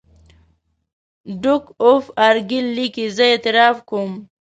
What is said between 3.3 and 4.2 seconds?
اعتراف کوم.